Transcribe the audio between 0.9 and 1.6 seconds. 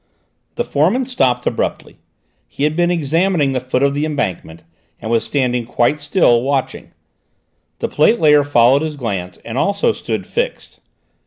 stopped